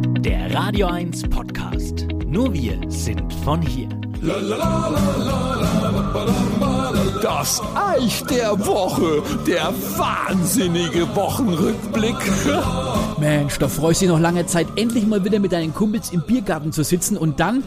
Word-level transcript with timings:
Der 0.00 0.54
Radio 0.54 0.86
1 0.86 1.28
Podcast. 1.28 2.06
Nur 2.26 2.52
wir 2.54 2.78
sind 2.88 3.32
von 3.44 3.60
hier. 3.60 3.88
Das 7.22 7.62
Eich 7.74 8.22
der 8.24 8.58
Woche, 8.66 9.22
der 9.46 9.72
wahnsinnige 9.96 11.14
Wochenrückblick. 11.14 12.16
Mensch, 13.18 13.58
da 13.58 13.68
freust 13.68 14.00
du 14.00 14.06
dich 14.06 14.12
noch 14.12 14.20
lange 14.20 14.46
Zeit, 14.46 14.66
endlich 14.76 15.06
mal 15.06 15.24
wieder 15.24 15.38
mit 15.38 15.52
deinen 15.52 15.74
Kumpels 15.74 16.10
im 16.12 16.22
Biergarten 16.22 16.72
zu 16.72 16.82
sitzen 16.82 17.16
und 17.16 17.38
dann 17.40 17.62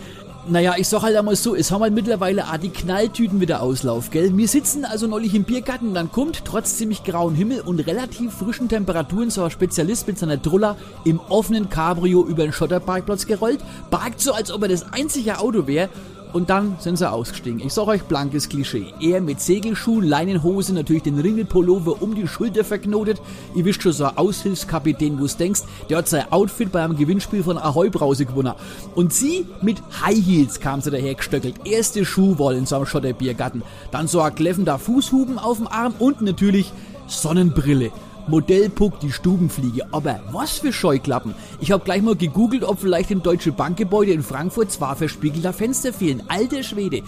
naja, 0.47 0.75
ich 0.77 0.87
sag 0.87 1.03
halt 1.03 1.15
einmal 1.15 1.35
so, 1.35 1.55
es 1.55 1.71
haben 1.71 1.81
halt 1.81 1.93
mittlerweile 1.93 2.45
auch 2.47 2.57
die 2.57 2.69
Knalltüten 2.69 3.39
wieder 3.39 3.61
Auslauf, 3.61 4.09
gell? 4.09 4.35
Wir 4.35 4.47
sitzen 4.47 4.83
also 4.83 5.07
neulich 5.07 5.33
im 5.35 5.43
Biergarten 5.43 5.87
und 5.87 5.93
dann 5.93 6.11
kommt, 6.11 6.43
trotz 6.43 6.77
ziemlich 6.77 7.03
grauen 7.03 7.33
Himmel 7.33 7.61
und 7.61 7.79
relativ 7.79 8.33
frischen 8.33 8.67
Temperaturen, 8.67 9.29
so 9.29 9.43
ein 9.43 9.51
Spezialist 9.51 10.07
mit 10.07 10.19
seiner 10.19 10.41
Truller 10.41 10.75
im 11.05 11.19
offenen 11.29 11.69
Cabrio 11.69 12.25
über 12.25 12.43
den 12.43 12.51
Schotterparkplatz 12.51 13.25
gerollt, 13.25 13.59
parkt 13.89 14.19
so, 14.19 14.33
als 14.33 14.51
ob 14.51 14.63
er 14.63 14.67
das 14.67 14.91
einzige 14.91 15.39
Auto 15.39 15.65
wäre 15.67 15.89
und 16.33 16.49
dann 16.49 16.75
sind 16.79 16.97
sie 16.97 17.09
ausgestiegen. 17.09 17.59
Ich 17.59 17.73
sag 17.73 17.87
euch 17.87 18.03
blankes 18.03 18.49
Klischee. 18.49 18.93
Er 18.99 19.21
mit 19.21 19.39
Segelschuhen, 19.39 20.05
Leinenhose, 20.05 20.73
natürlich 20.73 21.03
den 21.03 21.19
Ringelpullover 21.19 22.01
um 22.01 22.15
die 22.15 22.27
Schulter 22.27 22.63
verknotet. 22.63 23.21
Ihr 23.55 23.65
wisst 23.65 23.83
schon, 23.83 23.93
so 23.93 24.05
ein 24.05 24.17
Aushilfskapitän, 24.17 25.19
wo 25.19 25.25
es 25.25 25.37
denkst, 25.37 25.61
der 25.89 25.99
hat 25.99 26.09
sein 26.09 26.31
Outfit 26.31 26.71
bei 26.71 26.83
einem 26.83 26.97
Gewinnspiel 26.97 27.43
von 27.43 27.57
Ahoi 27.57 27.89
Brause 27.89 28.25
gewonnen. 28.25 28.53
Und 28.95 29.13
sie 29.13 29.45
mit 29.61 29.81
High 30.03 30.25
Heels 30.25 30.59
kam 30.59 30.81
sie 30.81 30.91
daher 30.91 31.13
gestöckelt. 31.13 31.55
Erste 31.65 32.03
Schuhwolle 32.03 32.57
in 32.57 32.65
so 32.65 32.75
einem 32.75 32.85
Schotterbiergarten. 32.85 33.61
Dann 33.91 34.07
so 34.07 34.21
ein 34.21 34.33
kläffender 34.33 34.79
Fußhuben 34.79 35.37
auf 35.37 35.57
dem 35.57 35.67
Arm 35.67 35.93
und 35.99 36.21
natürlich 36.21 36.73
Sonnenbrille. 37.07 37.91
Modellpuck 38.27 38.99
die 38.99 39.11
Stubenfliege. 39.11 39.87
Aber 39.91 40.19
was 40.31 40.59
für 40.59 40.73
Scheuklappen. 40.73 41.35
Ich 41.59 41.71
habe 41.71 41.83
gleich 41.83 42.01
mal 42.01 42.15
gegoogelt, 42.15 42.63
ob 42.63 42.79
vielleicht 42.79 43.11
im 43.11 43.23
Deutsche 43.23 43.51
Bankgebäude 43.51 44.11
in 44.11 44.23
Frankfurt 44.23 44.71
zwar 44.71 44.95
verspiegelter 44.95 45.53
Fenster 45.53 45.93
fehlen. 45.93 46.23
Alter 46.27 46.63
Schwede. 46.63 47.03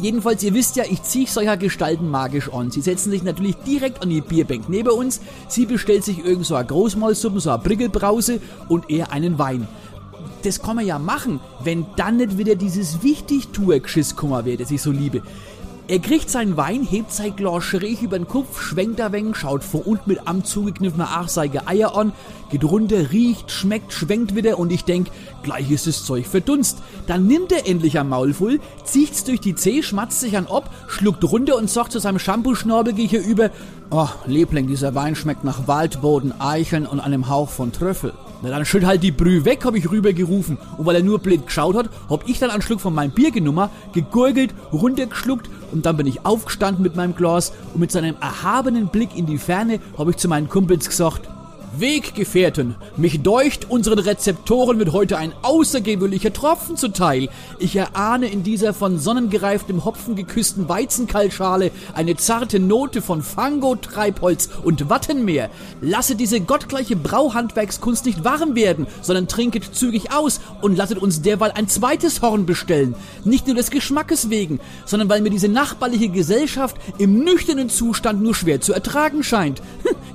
Jedenfalls, 0.00 0.42
ihr 0.42 0.52
wisst 0.52 0.76
ja, 0.76 0.84
ich 0.88 1.02
ziehe 1.02 1.26
solcher 1.26 1.56
Gestalten 1.56 2.10
magisch 2.10 2.52
an. 2.52 2.70
Sie 2.70 2.82
setzen 2.82 3.10
sich 3.10 3.22
natürlich 3.22 3.56
direkt 3.56 4.02
an 4.02 4.10
die 4.10 4.20
Bierbank 4.20 4.68
neben 4.68 4.90
uns. 4.90 5.20
Sie 5.48 5.64
bestellt 5.64 6.04
sich 6.04 6.24
irgend 6.24 6.44
so 6.44 6.54
eine 6.54 6.66
Großmaulsuppen, 6.66 7.40
so 7.40 7.50
eine 7.50 7.62
Prickelbrause 7.62 8.40
und 8.68 8.90
er 8.90 9.12
einen 9.12 9.38
Wein. 9.38 9.66
Das 10.42 10.60
kann 10.60 10.76
man 10.76 10.86
ja 10.86 10.98
machen, 10.98 11.40
wenn 11.64 11.86
dann 11.96 12.18
nicht 12.18 12.36
wieder 12.36 12.56
dieses 12.56 13.02
Wichtigtuer-Geschiss 13.02 14.16
kommen 14.16 14.44
wäre, 14.44 14.58
das 14.58 14.70
ich 14.70 14.82
so 14.82 14.90
liebe. 14.90 15.22
Er 15.88 16.00
kriegt 16.00 16.28
seinen 16.28 16.56
Wein, 16.56 16.82
hebt 16.82 17.12
sein 17.12 17.36
Glas 17.36 17.62
schräg 17.62 18.02
über 18.02 18.18
den 18.18 18.26
Kopf, 18.26 18.60
schwenkt 18.60 19.00
ein 19.00 19.12
wenig, 19.12 19.36
schaut 19.36 19.62
vor 19.62 19.86
und 19.86 20.08
mit 20.08 20.18
am 20.26 20.44
zugekniffener 20.44 21.16
Achseige 21.16 21.68
Eier 21.68 21.96
an, 21.96 22.12
geht 22.50 22.64
runter, 22.64 23.12
riecht, 23.12 23.52
schmeckt, 23.52 23.92
schwenkt 23.92 24.34
wieder 24.34 24.58
und 24.58 24.72
ich 24.72 24.82
denk, 24.82 25.06
gleich 25.44 25.70
ist 25.70 25.86
das 25.86 26.04
Zeug 26.04 26.26
verdunst. 26.26 26.78
Dann 27.06 27.28
nimmt 27.28 27.52
er 27.52 27.68
endlich 27.68 28.00
ein 28.00 28.08
Maul 28.08 28.34
voll, 28.34 28.58
zieht's 28.82 29.22
durch 29.22 29.38
die 29.38 29.54
Zeh, 29.54 29.84
schmatzt 29.84 30.18
sich 30.18 30.36
an 30.36 30.48
ob, 30.48 30.68
schluckt 30.88 31.22
runter 31.22 31.56
und 31.56 31.70
sagt 31.70 31.92
zu 31.92 32.00
seinem 32.00 32.18
Shampoo-Schnorbel 32.18 32.92
gegenüber, 32.92 33.50
oh, 33.90 34.08
Liebling, 34.26 34.66
dieser 34.66 34.94
Wein 34.94 35.14
schmeckt 35.14 35.44
nach 35.44 35.68
Waldboden, 35.68 36.40
Eicheln 36.40 36.86
und 36.86 37.00
einem 37.00 37.28
Hauch 37.28 37.48
von 37.48 37.72
Trüffel. 37.72 38.12
Na 38.42 38.50
dann 38.50 38.64
schütt 38.64 38.84
halt 38.84 39.02
die 39.02 39.12
Brühe 39.12 39.44
weg, 39.44 39.64
hab 39.64 39.74
ich 39.74 39.90
rübergerufen. 39.90 40.58
Und 40.76 40.86
weil 40.86 40.96
er 40.96 41.02
nur 41.02 41.18
blind 41.18 41.46
geschaut 41.46 41.76
hat, 41.76 41.88
hab 42.10 42.28
ich 42.28 42.38
dann 42.38 42.50
einen 42.50 42.62
Schluck 42.62 42.80
von 42.80 42.94
meinem 42.94 43.12
Bier 43.12 43.30
genommen, 43.30 43.70
gegurgelt, 43.92 44.54
runtergeschluckt 44.72 45.48
und 45.72 45.86
dann 45.86 45.96
bin 45.96 46.06
ich 46.06 46.24
aufgestanden 46.24 46.82
mit 46.82 46.96
meinem 46.96 47.14
Glas 47.14 47.52
und 47.74 47.80
mit 47.80 47.90
seinem 47.90 48.16
erhabenen 48.20 48.88
Blick 48.88 49.16
in 49.16 49.26
die 49.26 49.38
Ferne 49.38 49.80
hab 49.96 50.08
ich 50.08 50.16
zu 50.16 50.28
meinen 50.28 50.48
Kumpels 50.48 50.88
gesagt, 50.88 51.28
Weggefährten, 51.74 52.74
mich 52.96 53.22
deucht, 53.22 53.68
unseren 53.70 53.98
Rezeptoren 53.98 54.78
wird 54.78 54.92
heute 54.92 55.18
ein 55.18 55.32
außergewöhnlicher 55.42 56.32
Tropfen 56.32 56.76
zuteil. 56.76 57.28
Ich 57.58 57.76
erahne 57.76 58.28
in 58.28 58.42
dieser 58.42 58.72
von 58.72 58.98
sonnengereiftem 58.98 59.84
Hopfen 59.84 60.16
geküssten 60.16 60.68
Weizenkaltschale 60.68 61.70
eine 61.94 62.16
zarte 62.16 62.60
Note 62.60 63.02
von 63.02 63.22
Fango, 63.22 63.76
Treibholz 63.76 64.48
und 64.62 64.88
Wattenmeer. 64.88 65.50
Lasse 65.80 66.16
diese 66.16 66.40
gottgleiche 66.40 66.96
Brauhandwerkskunst 66.96 68.06
nicht 68.06 68.24
warm 68.24 68.54
werden, 68.54 68.86
sondern 69.02 69.28
trinket 69.28 69.74
zügig 69.74 70.12
aus 70.12 70.40
und 70.62 70.76
lasset 70.76 70.98
uns 70.98 71.22
derweil 71.22 71.52
ein 71.52 71.68
zweites 71.68 72.22
Horn 72.22 72.46
bestellen. 72.46 72.94
Nicht 73.24 73.46
nur 73.46 73.56
des 73.56 73.70
Geschmackes 73.70 74.30
wegen, 74.30 74.60
sondern 74.84 75.08
weil 75.08 75.20
mir 75.20 75.30
diese 75.30 75.48
nachbarliche 75.48 76.08
Gesellschaft 76.08 76.76
im 76.98 77.24
nüchternen 77.24 77.68
Zustand 77.68 78.22
nur 78.22 78.34
schwer 78.34 78.60
zu 78.60 78.72
ertragen 78.72 79.22
scheint. 79.22 79.60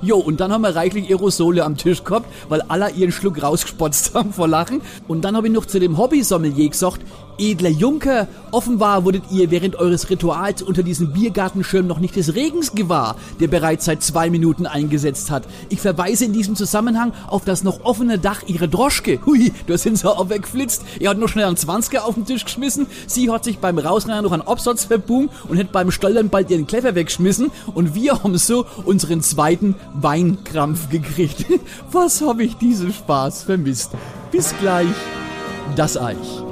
Jo, 0.02 0.16
und 0.16 0.40
dann 0.40 0.52
haben 0.52 0.62
wir 0.62 0.74
reichlich 0.74 1.10
Aerosole 1.10 1.64
am 1.64 1.76
Tisch 1.76 2.02
gehabt, 2.02 2.26
weil 2.48 2.60
alle 2.62 2.90
ihren 2.90 3.12
Schluck 3.12 3.40
rausgespotzt 3.40 4.14
haben 4.14 4.32
vor 4.32 4.48
Lachen. 4.48 4.82
Und 5.06 5.24
dann 5.24 5.36
habe 5.36 5.46
ich 5.46 5.52
noch 5.52 5.64
zu 5.64 5.78
dem 5.78 5.96
Hobby-Sommelier 5.96 6.68
gesagt, 6.68 7.00
Edler 7.42 7.70
Junker, 7.70 8.28
offenbar 8.52 9.04
wurdet 9.04 9.24
ihr 9.32 9.50
während 9.50 9.74
eures 9.74 10.08
Rituals 10.08 10.62
unter 10.62 10.84
diesem 10.84 11.12
Biergartenschirm 11.12 11.88
noch 11.88 11.98
nicht 11.98 12.14
des 12.14 12.36
Regens 12.36 12.72
gewahr, 12.72 13.16
der 13.40 13.48
bereits 13.48 13.84
seit 13.84 14.00
zwei 14.00 14.30
Minuten 14.30 14.64
eingesetzt 14.64 15.28
hat. 15.32 15.42
Ich 15.68 15.80
verweise 15.80 16.24
in 16.24 16.32
diesem 16.32 16.54
Zusammenhang 16.54 17.12
auf 17.26 17.44
das 17.44 17.64
noch 17.64 17.84
offene 17.84 18.20
Dach 18.20 18.44
ihrer 18.46 18.68
Droschke. 18.68 19.18
Hui, 19.26 19.52
da 19.66 19.76
sind 19.76 19.98
sie 19.98 20.08
auch 20.08 20.28
weggeflitzt. 20.28 20.84
Er 21.00 21.10
hat 21.10 21.18
noch 21.18 21.26
schnell 21.26 21.46
einen 21.46 21.56
Zwanziger 21.56 22.04
auf 22.04 22.14
den 22.14 22.26
Tisch 22.26 22.44
geschmissen. 22.44 22.86
Sie 23.08 23.28
hat 23.28 23.42
sich 23.42 23.58
beim 23.58 23.78
Rausrennen 23.78 24.22
noch 24.22 24.30
einen 24.30 24.42
Absatz 24.42 24.84
verbogen 24.84 25.28
und 25.48 25.58
hat 25.58 25.72
beim 25.72 25.90
Stollen 25.90 26.28
bald 26.28 26.48
ihren 26.48 26.68
Kleffer 26.68 26.94
weggeschmissen. 26.94 27.50
Und 27.74 27.96
wir 27.96 28.22
haben 28.22 28.38
so 28.38 28.66
unseren 28.84 29.20
zweiten 29.20 29.74
Weinkrampf 29.94 30.90
gekriegt. 30.90 31.44
Was 31.90 32.20
habe 32.20 32.44
ich 32.44 32.54
diesen 32.54 32.92
Spaß 32.92 33.42
vermisst. 33.42 33.90
Bis 34.30 34.54
gleich. 34.60 34.86
Das 35.74 35.96
Eich. 35.96 36.51